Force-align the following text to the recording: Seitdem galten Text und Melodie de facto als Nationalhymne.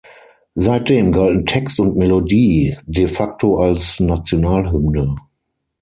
Seitdem 0.55 1.11
galten 1.11 1.45
Text 1.45 1.79
und 1.79 1.95
Melodie 1.95 2.75
de 2.87 3.05
facto 3.07 3.59
als 3.59 3.99
Nationalhymne. 3.99 5.17